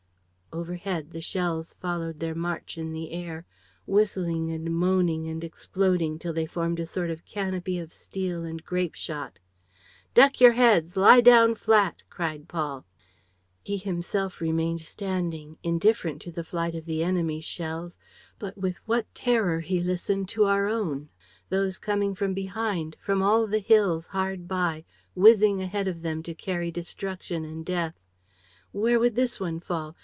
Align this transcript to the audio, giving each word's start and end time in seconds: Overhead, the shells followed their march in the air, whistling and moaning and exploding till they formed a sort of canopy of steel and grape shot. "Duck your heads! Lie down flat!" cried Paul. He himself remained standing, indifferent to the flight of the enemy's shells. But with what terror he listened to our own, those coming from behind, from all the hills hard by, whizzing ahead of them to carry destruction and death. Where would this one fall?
Overhead, 0.53 1.11
the 1.11 1.21
shells 1.21 1.75
followed 1.75 2.19
their 2.19 2.35
march 2.35 2.77
in 2.77 2.91
the 2.91 3.13
air, 3.13 3.45
whistling 3.85 4.51
and 4.51 4.69
moaning 4.69 5.25
and 5.25 5.45
exploding 5.45 6.19
till 6.19 6.33
they 6.33 6.45
formed 6.45 6.77
a 6.81 6.85
sort 6.85 7.09
of 7.09 7.23
canopy 7.23 7.79
of 7.79 7.93
steel 7.93 8.43
and 8.43 8.61
grape 8.61 8.93
shot. 8.93 9.39
"Duck 10.13 10.41
your 10.41 10.51
heads! 10.51 10.97
Lie 10.97 11.21
down 11.21 11.55
flat!" 11.55 12.03
cried 12.09 12.49
Paul. 12.49 12.85
He 13.63 13.77
himself 13.77 14.41
remained 14.41 14.81
standing, 14.81 15.57
indifferent 15.63 16.21
to 16.23 16.31
the 16.33 16.43
flight 16.43 16.75
of 16.75 16.83
the 16.83 17.01
enemy's 17.01 17.45
shells. 17.45 17.97
But 18.37 18.57
with 18.57 18.75
what 18.85 19.07
terror 19.15 19.61
he 19.61 19.79
listened 19.79 20.27
to 20.29 20.43
our 20.43 20.67
own, 20.67 21.07
those 21.47 21.77
coming 21.77 22.13
from 22.13 22.33
behind, 22.33 22.97
from 23.01 23.23
all 23.23 23.47
the 23.47 23.59
hills 23.59 24.07
hard 24.07 24.49
by, 24.49 24.83
whizzing 25.15 25.61
ahead 25.61 25.87
of 25.87 26.01
them 26.01 26.21
to 26.23 26.35
carry 26.35 26.71
destruction 26.71 27.45
and 27.45 27.65
death. 27.65 27.95
Where 28.73 28.99
would 28.99 29.15
this 29.15 29.39
one 29.39 29.61
fall? 29.61 29.95